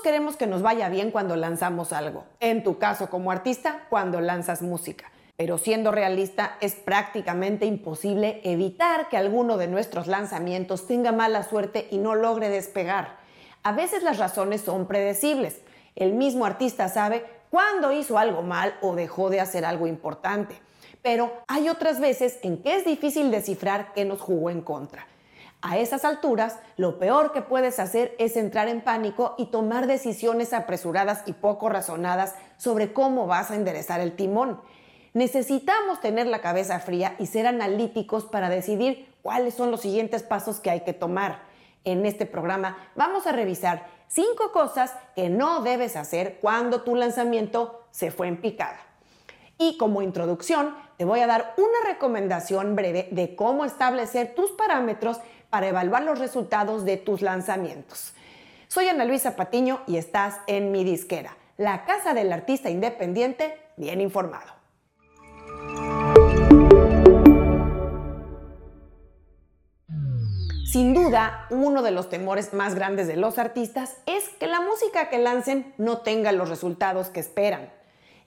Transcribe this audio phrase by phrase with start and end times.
[0.00, 2.24] Queremos que nos vaya bien cuando lanzamos algo.
[2.40, 5.10] En tu caso como artista, cuando lanzas música.
[5.36, 11.86] Pero siendo realista, es prácticamente imposible evitar que alguno de nuestros lanzamientos tenga mala suerte
[11.90, 13.16] y no logre despegar.
[13.62, 15.60] A veces las razones son predecibles.
[15.94, 20.56] El mismo artista sabe cuándo hizo algo mal o dejó de hacer algo importante.
[21.02, 25.06] Pero hay otras veces en que es difícil descifrar qué nos jugó en contra.
[25.60, 30.52] A esas alturas, lo peor que puedes hacer es entrar en pánico y tomar decisiones
[30.52, 34.60] apresuradas y poco razonadas sobre cómo vas a enderezar el timón.
[35.14, 40.60] Necesitamos tener la cabeza fría y ser analíticos para decidir cuáles son los siguientes pasos
[40.60, 41.42] que hay que tomar.
[41.84, 47.84] En este programa vamos a revisar cinco cosas que no debes hacer cuando tu lanzamiento
[47.90, 48.78] se fue en picada.
[49.58, 55.18] Y como introducción, te voy a dar una recomendación breve de cómo establecer tus parámetros
[55.48, 58.12] para evaluar los resultados de tus lanzamientos.
[58.66, 64.00] Soy Ana Luisa Patiño y estás en mi disquera, la casa del artista independiente bien
[64.00, 64.52] informado.
[70.70, 75.08] Sin duda, uno de los temores más grandes de los artistas es que la música
[75.08, 77.77] que lancen no tenga los resultados que esperan.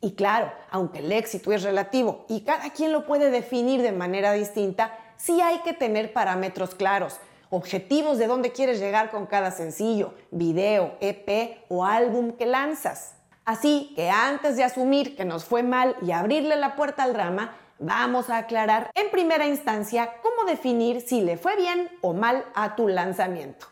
[0.00, 4.32] Y claro, aunque el éxito es relativo y cada quien lo puede definir de manera
[4.32, 7.18] distinta, sí hay que tener parámetros claros,
[7.50, 13.14] objetivos de dónde quieres llegar con cada sencillo, video, EP o álbum que lanzas.
[13.44, 17.56] Así que antes de asumir que nos fue mal y abrirle la puerta al drama,
[17.78, 22.76] vamos a aclarar en primera instancia cómo definir si le fue bien o mal a
[22.76, 23.66] tu lanzamiento.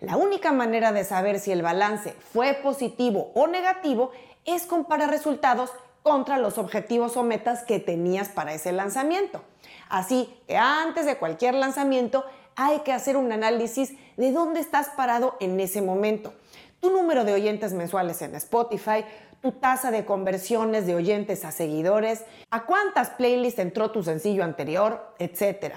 [0.00, 4.12] La única manera de saber si el balance fue positivo o negativo
[4.54, 5.70] es comparar resultados
[6.02, 9.42] contra los objetivos o metas que tenías para ese lanzamiento.
[9.88, 12.24] Así que antes de cualquier lanzamiento
[12.56, 16.32] hay que hacer un análisis de dónde estás parado en ese momento.
[16.80, 19.04] Tu número de oyentes mensuales en Spotify,
[19.42, 25.14] tu tasa de conversiones de oyentes a seguidores, a cuántas playlists entró tu sencillo anterior,
[25.18, 25.74] etc.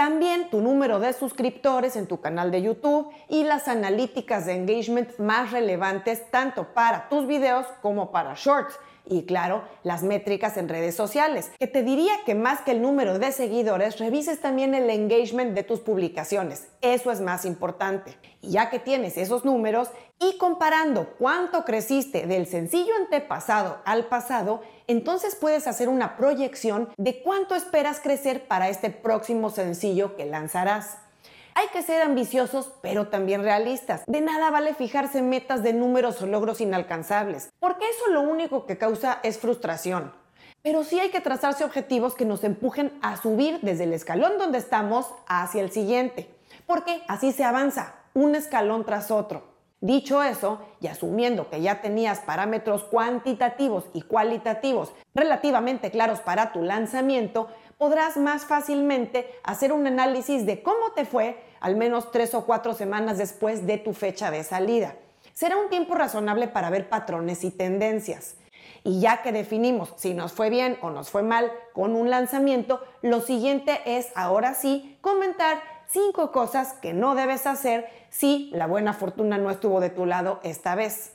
[0.00, 5.18] También tu número de suscriptores en tu canal de YouTube y las analíticas de engagement
[5.18, 10.94] más relevantes tanto para tus videos como para shorts y claro, las métricas en redes
[10.94, 15.54] sociales, que te diría que más que el número de seguidores, revises también el engagement
[15.54, 16.68] de tus publicaciones.
[16.80, 18.16] Eso es más importante.
[18.40, 24.62] Y ya que tienes esos números y comparando cuánto creciste del sencillo antepasado al pasado,
[24.86, 30.98] entonces puedes hacer una proyección de cuánto esperas crecer para este próximo sencillo que lanzarás.
[31.54, 34.02] Hay que ser ambiciosos, pero también realistas.
[34.06, 38.78] De nada vale fijarse metas de números o logros inalcanzables, porque eso lo único que
[38.78, 40.12] causa es frustración.
[40.62, 44.58] Pero sí hay que trazarse objetivos que nos empujen a subir desde el escalón donde
[44.58, 46.30] estamos hacia el siguiente,
[46.66, 49.50] porque así se avanza, un escalón tras otro.
[49.82, 56.62] Dicho eso, y asumiendo que ya tenías parámetros cuantitativos y cualitativos relativamente claros para tu
[56.62, 57.48] lanzamiento,
[57.80, 62.74] podrás más fácilmente hacer un análisis de cómo te fue al menos tres o cuatro
[62.74, 64.96] semanas después de tu fecha de salida.
[65.32, 68.34] Será un tiempo razonable para ver patrones y tendencias.
[68.84, 72.82] Y ya que definimos si nos fue bien o nos fue mal con un lanzamiento,
[73.00, 78.92] lo siguiente es ahora sí comentar cinco cosas que no debes hacer si la buena
[78.92, 81.14] fortuna no estuvo de tu lado esta vez.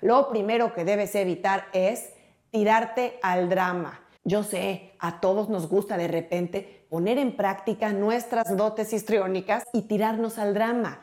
[0.00, 2.10] Lo primero que debes evitar es
[2.52, 4.03] tirarte al drama.
[4.26, 9.82] Yo sé, a todos nos gusta de repente poner en práctica nuestras dotes histriónicas y
[9.82, 11.00] tirarnos al drama.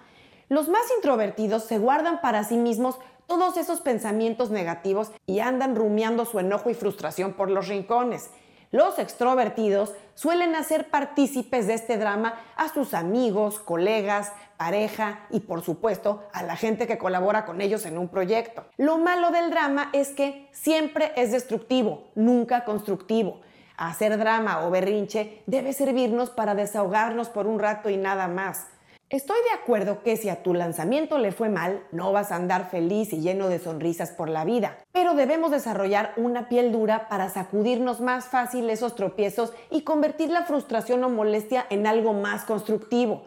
[0.49, 6.25] Los más introvertidos se guardan para sí mismos todos esos pensamientos negativos y andan rumiando
[6.25, 8.31] su enojo y frustración por los rincones.
[8.71, 15.61] Los extrovertidos suelen hacer partícipes de este drama a sus amigos, colegas, pareja y por
[15.61, 18.63] supuesto a la gente que colabora con ellos en un proyecto.
[18.77, 23.41] Lo malo del drama es que siempre es destructivo, nunca constructivo.
[23.75, 28.67] Hacer drama o berrinche debe servirnos para desahogarnos por un rato y nada más.
[29.11, 32.69] Estoy de acuerdo que si a tu lanzamiento le fue mal, no vas a andar
[32.69, 37.27] feliz y lleno de sonrisas por la vida, pero debemos desarrollar una piel dura para
[37.27, 43.23] sacudirnos más fácil esos tropiezos y convertir la frustración o molestia en algo más constructivo.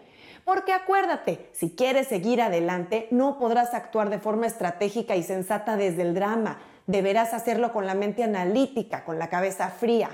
[0.47, 6.01] Porque acuérdate, si quieres seguir adelante, no podrás actuar de forma estratégica y sensata desde
[6.01, 6.61] el drama.
[6.87, 10.09] Deberás hacerlo con la mente analítica, con la cabeza fría.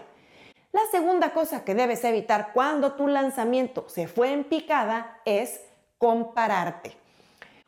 [0.72, 5.60] La segunda cosa que debes evitar cuando tu lanzamiento se fue en picada es
[5.98, 6.96] compararte.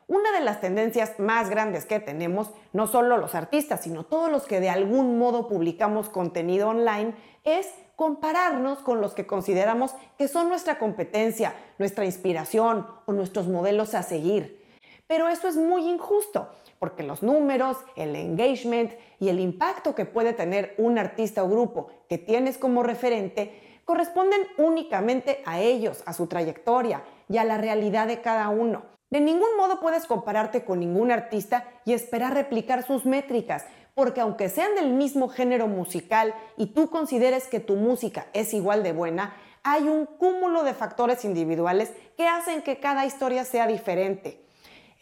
[0.07, 4.45] Una de las tendencias más grandes que tenemos, no solo los artistas, sino todos los
[4.45, 7.13] que de algún modo publicamos contenido online,
[7.43, 13.95] es compararnos con los que consideramos que son nuestra competencia, nuestra inspiración o nuestros modelos
[13.95, 14.62] a seguir.
[15.07, 20.33] Pero eso es muy injusto, porque los números, el engagement y el impacto que puede
[20.33, 26.27] tener un artista o grupo que tienes como referente corresponden únicamente a ellos, a su
[26.27, 28.83] trayectoria y a la realidad de cada uno.
[29.09, 34.49] De ningún modo puedes compararte con ningún artista y esperar replicar sus métricas, porque aunque
[34.49, 39.35] sean del mismo género musical y tú consideres que tu música es igual de buena,
[39.63, 44.42] hay un cúmulo de factores individuales que hacen que cada historia sea diferente.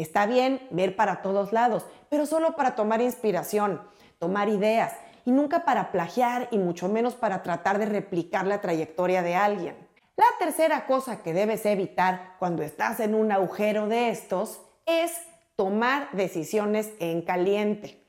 [0.02, 3.82] Está bien ver para todos lados, pero solo para tomar inspiración,
[4.20, 4.94] tomar ideas
[5.26, 9.76] y nunca para plagiar y mucho menos para tratar de replicar la trayectoria de alguien.
[10.18, 15.14] La tercera cosa que debes evitar cuando estás en un agujero de estos es
[15.56, 18.04] tomar decisiones en caliente.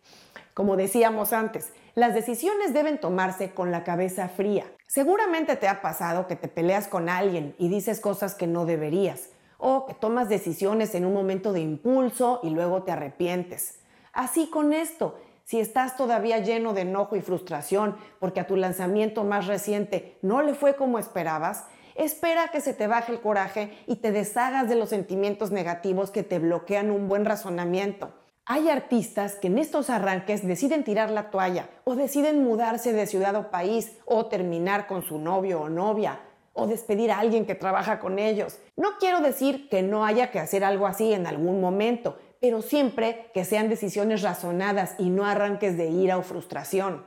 [0.54, 4.64] Como decíamos antes, las decisiones deben tomarse con la cabeza fría.
[4.86, 9.28] Seguramente te ha pasado que te peleas con alguien y dices cosas que no deberías,
[9.62, 13.78] o que tomas decisiones en un momento de impulso y luego te arrepientes.
[14.12, 15.14] Así con esto,
[15.44, 20.42] si estás todavía lleno de enojo y frustración porque a tu lanzamiento más reciente no
[20.42, 24.74] le fue como esperabas, espera que se te baje el coraje y te deshagas de
[24.74, 28.12] los sentimientos negativos que te bloquean un buen razonamiento.
[28.44, 33.36] Hay artistas que en estos arranques deciden tirar la toalla o deciden mudarse de ciudad
[33.36, 36.18] o país o terminar con su novio o novia
[36.52, 38.58] o despedir a alguien que trabaja con ellos.
[38.76, 43.30] No quiero decir que no haya que hacer algo así en algún momento, pero siempre
[43.32, 47.06] que sean decisiones razonadas y no arranques de ira o frustración.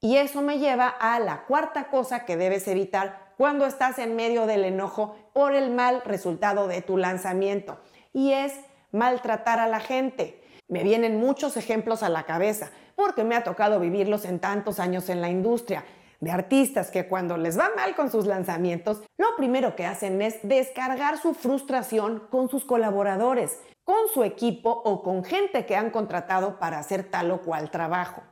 [0.00, 4.46] Y eso me lleva a la cuarta cosa que debes evitar cuando estás en medio
[4.46, 7.80] del enojo por el mal resultado de tu lanzamiento,
[8.12, 8.52] y es
[8.90, 10.42] maltratar a la gente.
[10.68, 15.08] Me vienen muchos ejemplos a la cabeza, porque me ha tocado vivirlos en tantos años
[15.08, 15.84] en la industria,
[16.22, 20.38] de artistas que cuando les va mal con sus lanzamientos, lo primero que hacen es
[20.44, 26.60] descargar su frustración con sus colaboradores, con su equipo o con gente que han contratado
[26.60, 28.22] para hacer tal o cual trabajo.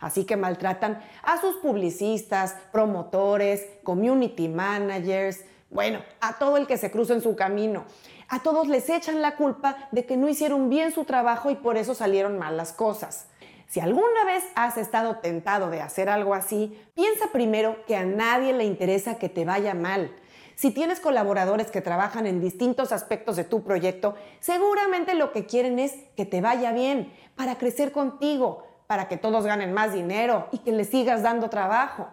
[0.00, 6.90] Así que maltratan a sus publicistas, promotores, community managers, bueno, a todo el que se
[6.90, 7.84] cruza en su camino.
[8.28, 11.76] A todos les echan la culpa de que no hicieron bien su trabajo y por
[11.76, 13.28] eso salieron mal las cosas.
[13.68, 18.52] Si alguna vez has estado tentado de hacer algo así, piensa primero que a nadie
[18.52, 20.14] le interesa que te vaya mal.
[20.54, 25.78] Si tienes colaboradores que trabajan en distintos aspectos de tu proyecto, seguramente lo que quieren
[25.78, 30.58] es que te vaya bien, para crecer contigo, para que todos ganen más dinero y
[30.58, 32.08] que les sigas dando trabajo.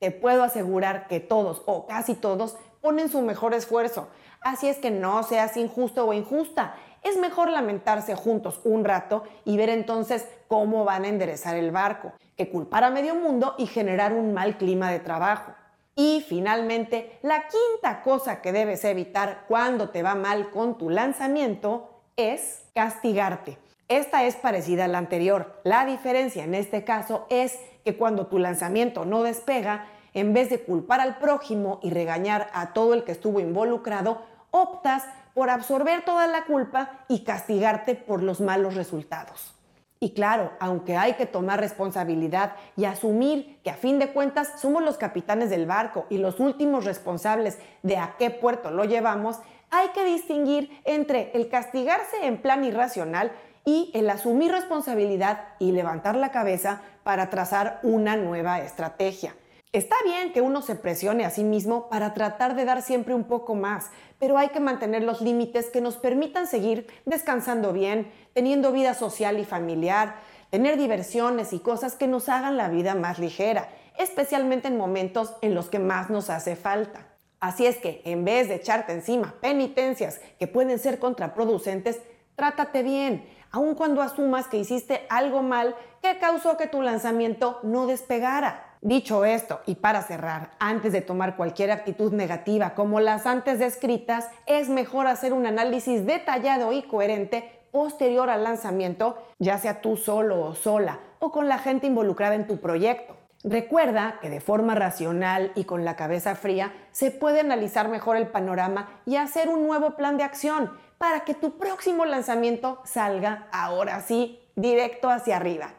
[0.00, 4.08] Te puedo asegurar que todos o casi todos ponen su mejor esfuerzo,
[4.46, 6.76] Así es que no seas injusto o injusta.
[7.06, 12.12] Es mejor lamentarse juntos un rato y ver entonces cómo van a enderezar el barco,
[12.36, 15.54] que culpar a medio mundo y generar un mal clima de trabajo.
[15.94, 21.88] Y finalmente, la quinta cosa que debes evitar cuando te va mal con tu lanzamiento
[22.16, 23.56] es castigarte.
[23.86, 25.60] Esta es parecida a la anterior.
[25.62, 30.58] La diferencia en este caso es que cuando tu lanzamiento no despega, en vez de
[30.58, 35.04] culpar al prójimo y regañar a todo el que estuvo involucrado, optas
[35.36, 39.52] por absorber toda la culpa y castigarte por los malos resultados.
[40.00, 44.82] Y claro, aunque hay que tomar responsabilidad y asumir que a fin de cuentas somos
[44.82, 49.36] los capitanes del barco y los últimos responsables de a qué puerto lo llevamos,
[49.70, 53.30] hay que distinguir entre el castigarse en plan irracional
[53.66, 59.34] y el asumir responsabilidad y levantar la cabeza para trazar una nueva estrategia.
[59.76, 63.24] Está bien que uno se presione a sí mismo para tratar de dar siempre un
[63.24, 68.72] poco más, pero hay que mantener los límites que nos permitan seguir descansando bien, teniendo
[68.72, 70.14] vida social y familiar,
[70.48, 73.68] tener diversiones y cosas que nos hagan la vida más ligera,
[73.98, 77.08] especialmente en momentos en los que más nos hace falta.
[77.38, 82.00] Así es que, en vez de echarte encima penitencias que pueden ser contraproducentes,
[82.34, 87.86] trátate bien, aun cuando asumas que hiciste algo mal que causó que tu lanzamiento no
[87.86, 88.75] despegara.
[88.86, 94.28] Dicho esto, y para cerrar, antes de tomar cualquier actitud negativa como las antes descritas,
[94.46, 100.40] es mejor hacer un análisis detallado y coherente posterior al lanzamiento, ya sea tú solo
[100.40, 103.16] o sola, o con la gente involucrada en tu proyecto.
[103.42, 108.28] Recuerda que de forma racional y con la cabeza fría se puede analizar mejor el
[108.28, 114.00] panorama y hacer un nuevo plan de acción para que tu próximo lanzamiento salga ahora
[114.00, 115.70] sí directo hacia arriba.